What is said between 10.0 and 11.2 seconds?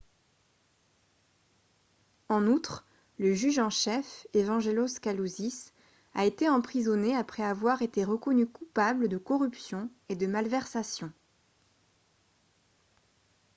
et de malversations